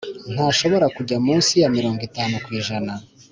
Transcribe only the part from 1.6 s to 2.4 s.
ya mirongo itanu